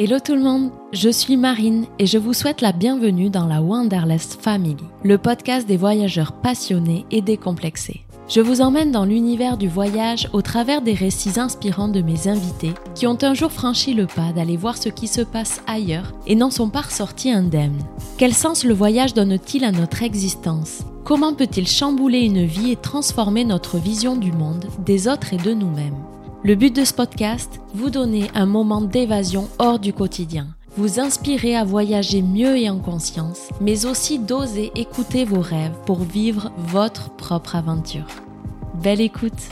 Hello 0.00 0.20
tout 0.24 0.36
le 0.36 0.42
monde, 0.42 0.70
je 0.92 1.08
suis 1.08 1.36
Marine 1.36 1.86
et 1.98 2.06
je 2.06 2.18
vous 2.18 2.32
souhaite 2.32 2.60
la 2.60 2.70
bienvenue 2.70 3.30
dans 3.30 3.48
la 3.48 3.60
Wanderlust 3.60 4.40
Family, 4.40 4.76
le 5.02 5.18
podcast 5.18 5.66
des 5.66 5.76
voyageurs 5.76 6.34
passionnés 6.34 7.04
et 7.10 7.20
décomplexés. 7.20 8.02
Je 8.28 8.40
vous 8.40 8.60
emmène 8.60 8.92
dans 8.92 9.04
l'univers 9.04 9.56
du 9.56 9.66
voyage 9.66 10.28
au 10.32 10.40
travers 10.40 10.82
des 10.82 10.94
récits 10.94 11.40
inspirants 11.40 11.88
de 11.88 12.00
mes 12.00 12.28
invités 12.28 12.74
qui 12.94 13.08
ont 13.08 13.18
un 13.22 13.34
jour 13.34 13.50
franchi 13.50 13.92
le 13.92 14.06
pas 14.06 14.30
d'aller 14.32 14.56
voir 14.56 14.76
ce 14.76 14.88
qui 14.88 15.08
se 15.08 15.22
passe 15.22 15.62
ailleurs 15.66 16.12
et 16.28 16.36
n'en 16.36 16.52
sont 16.52 16.70
pas 16.70 16.82
ressortis 16.82 17.32
indemnes. 17.32 17.82
Quel 18.18 18.34
sens 18.34 18.62
le 18.62 18.74
voyage 18.74 19.14
donne-t-il 19.14 19.64
à 19.64 19.72
notre 19.72 20.04
existence? 20.04 20.82
Comment 21.02 21.34
peut-il 21.34 21.66
chambouler 21.66 22.20
une 22.20 22.44
vie 22.44 22.70
et 22.70 22.76
transformer 22.76 23.44
notre 23.44 23.78
vision 23.78 24.14
du 24.14 24.30
monde, 24.30 24.66
des 24.78 25.08
autres 25.08 25.34
et 25.34 25.38
de 25.38 25.54
nous-mêmes? 25.54 25.98
Le 26.44 26.54
but 26.54 26.74
de 26.74 26.84
ce 26.84 26.92
podcast, 26.92 27.60
vous 27.74 27.90
donner 27.90 28.30
un 28.34 28.46
moment 28.46 28.80
d'évasion 28.80 29.48
hors 29.58 29.78
du 29.78 29.92
quotidien, 29.92 30.46
vous 30.76 31.00
inspirer 31.00 31.56
à 31.56 31.64
voyager 31.64 32.22
mieux 32.22 32.56
et 32.56 32.70
en 32.70 32.78
conscience, 32.78 33.48
mais 33.60 33.86
aussi 33.86 34.18
d'oser 34.18 34.70
écouter 34.76 35.24
vos 35.24 35.40
rêves 35.40 35.76
pour 35.84 35.98
vivre 35.98 36.52
votre 36.58 37.10
propre 37.10 37.56
aventure. 37.56 38.06
Belle 38.82 39.00
écoute 39.00 39.48